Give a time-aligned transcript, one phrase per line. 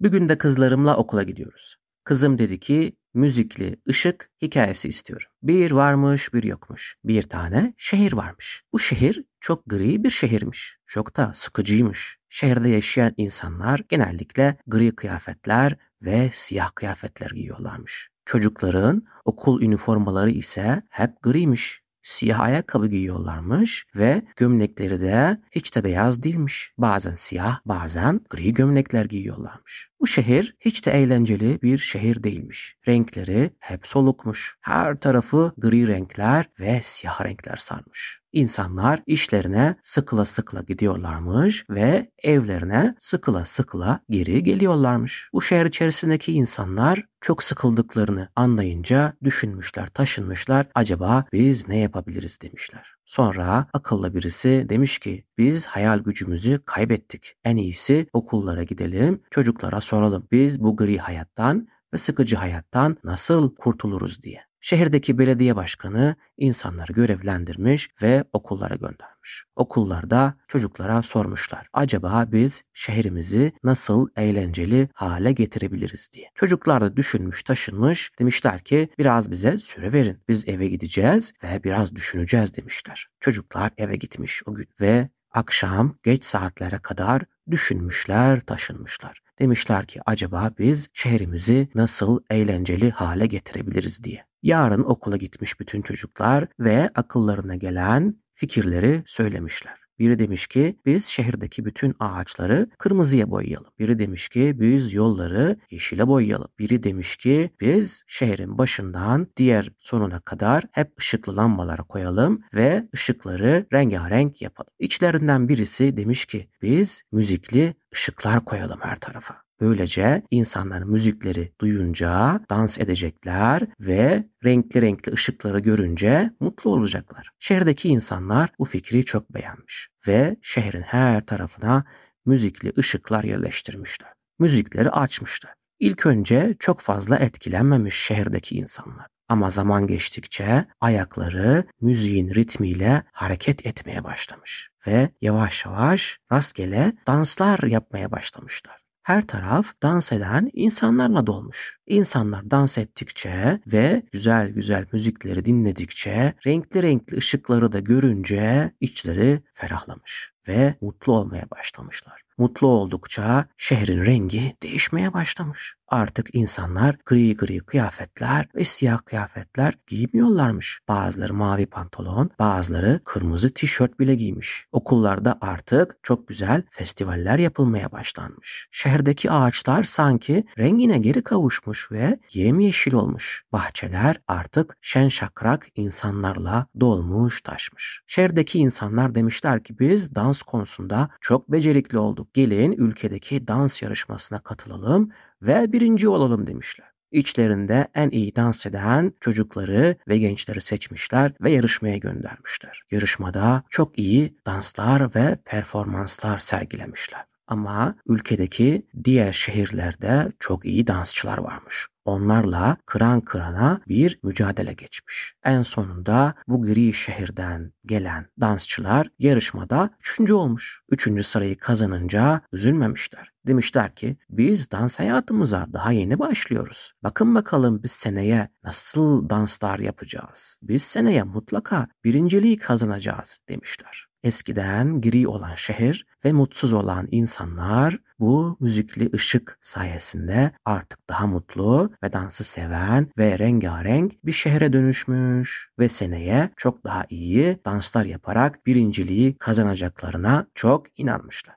[0.00, 1.76] Bir gün de kızlarımla okula gidiyoruz.
[2.04, 5.26] Kızım dedi ki müzikli ışık hikayesi istiyorum.
[5.42, 6.96] Bir varmış bir yokmuş.
[7.04, 8.62] Bir tane şehir varmış.
[8.72, 10.76] Bu şehir çok gri bir şehirmiş.
[10.86, 12.18] Çok da sıkıcıymış.
[12.28, 18.08] Şehirde yaşayan insanlar genellikle gri kıyafetler ve siyah kıyafetler giyiyorlarmış.
[18.26, 26.22] Çocukların okul üniformaları ise hep griymiş siyah ayakkabı giyiyorlarmış ve gömlekleri de hiç de beyaz
[26.22, 26.72] değilmiş.
[26.78, 29.90] Bazen siyah, bazen gri gömlekler giyiyorlarmış.
[30.00, 32.76] Bu şehir hiç de eğlenceli bir şehir değilmiş.
[32.88, 34.56] Renkleri hep solukmuş.
[34.60, 38.20] Her tarafı gri renkler ve siyah renkler sarmış.
[38.32, 45.30] İnsanlar işlerine sıkıla sıkıla gidiyorlarmış ve evlerine sıkıla sıkıla geri geliyorlarmış.
[45.32, 50.66] Bu şehir içerisindeki insanlar çok sıkıldıklarını anlayınca düşünmüşler, taşınmışlar.
[50.74, 52.94] Acaba biz ne yapabiliriz demişler.
[53.04, 57.34] Sonra akıllı birisi demiş ki biz hayal gücümüzü kaybettik.
[57.44, 60.28] En iyisi okullara gidelim, çocuklara soralım.
[60.32, 64.47] Biz bu gri hayattan ve sıkıcı hayattan nasıl kurtuluruz diye.
[64.60, 69.44] Şehirdeki belediye başkanı insanları görevlendirmiş ve okullara göndermiş.
[69.56, 71.68] Okullarda çocuklara sormuşlar.
[71.72, 76.30] Acaba biz şehrimizi nasıl eğlenceli hale getirebiliriz diye.
[76.34, 80.18] Çocuklar da düşünmüş taşınmış demişler ki biraz bize süre verin.
[80.28, 83.08] Biz eve gideceğiz ve biraz düşüneceğiz demişler.
[83.20, 89.20] Çocuklar eve gitmiş o gün ve akşam geç saatlere kadar düşünmüşler, taşınmışlar.
[89.38, 94.27] Demişler ki acaba biz şehrimizi nasıl eğlenceli hale getirebiliriz diye.
[94.42, 99.88] Yarın okula gitmiş bütün çocuklar ve akıllarına gelen fikirleri söylemişler.
[99.98, 103.70] Biri demiş ki biz şehirdeki bütün ağaçları kırmızıya boyayalım.
[103.78, 106.48] Biri demiş ki biz yolları yeşile boyayalım.
[106.58, 113.66] Biri demiş ki biz şehrin başından diğer sonuna kadar hep ışıklı lambalara koyalım ve ışıkları
[113.72, 114.72] rengarenk yapalım.
[114.78, 119.47] İçlerinden birisi demiş ki biz müzikli ışıklar koyalım her tarafa.
[119.60, 127.30] Böylece insanlar müzikleri duyunca dans edecekler ve renkli renkli ışıkları görünce mutlu olacaklar.
[127.38, 131.84] Şehirdeki insanlar bu fikri çok beğenmiş ve şehrin her tarafına
[132.26, 134.12] müzikli ışıklar yerleştirmişler.
[134.38, 135.54] Müzikleri açmışlar.
[135.78, 139.06] İlk önce çok fazla etkilenmemiş şehirdeki insanlar.
[139.28, 148.12] Ama zaman geçtikçe ayakları müziğin ritmiyle hareket etmeye başlamış ve yavaş yavaş rastgele danslar yapmaya
[148.12, 151.78] başlamışlar her taraf dans eden insanlarla dolmuş.
[151.86, 160.32] İnsanlar dans ettikçe ve güzel güzel müzikleri dinledikçe, renkli renkli ışıkları da görünce içleri ferahlamış
[160.48, 162.27] ve mutlu olmaya başlamışlar.
[162.38, 165.78] Mutlu oldukça şehrin rengi değişmeye başlamış.
[165.90, 170.80] Artık insanlar gri gri kıyafetler ve siyah kıyafetler giymiyorlarmış.
[170.88, 174.66] Bazıları mavi pantolon, bazıları kırmızı tişört bile giymiş.
[174.72, 178.68] Okullarda artık çok güzel festivaller yapılmaya başlanmış.
[178.70, 183.44] Şehirdeki ağaçlar sanki rengine geri kavuşmuş ve yemyeşil olmuş.
[183.52, 188.02] Bahçeler artık şen şakrak insanlarla dolmuş taşmış.
[188.06, 192.27] Şehirdeki insanlar demişler ki biz dans konusunda çok becerikli olduk.
[192.34, 195.10] Gelin ülkedeki dans yarışmasına katılalım
[195.42, 196.88] ve birinci olalım demişler.
[197.10, 202.82] İçlerinde en iyi dans eden çocukları ve gençleri seçmişler ve yarışmaya göndermişler.
[202.90, 207.24] Yarışmada çok iyi danslar ve performanslar sergilemişler.
[207.46, 211.88] Ama ülkedeki diğer şehirlerde çok iyi dansçılar varmış.
[212.08, 215.34] Onlarla kıran kırana bir mücadele geçmiş.
[215.44, 220.80] En sonunda bu gri şehirden gelen dansçılar yarışmada üçüncü olmuş.
[220.90, 223.32] Üçüncü sırayı kazanınca üzülmemişler.
[223.46, 226.92] Demişler ki biz dans hayatımıza daha yeni başlıyoruz.
[227.02, 230.58] Bakın bakalım biz seneye nasıl danslar yapacağız.
[230.62, 234.08] Biz seneye mutlaka birinciliği kazanacağız demişler.
[234.22, 241.92] Eskiden gri olan şehir ve mutsuz olan insanlar bu müzikli ışık sayesinde artık daha mutlu
[242.02, 248.66] ve dansı seven ve rengarenk bir şehre dönüşmüş ve seneye çok daha iyi danslar yaparak
[248.66, 251.56] birinciliği kazanacaklarına çok inanmışlar.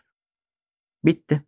[1.06, 1.44] Bitti.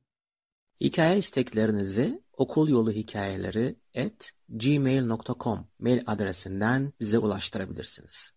[0.82, 8.32] Hikaye isteklerinizi okul yolu hikayeleri at gmail.com mail adresinden bize ulaştırabilirsiniz.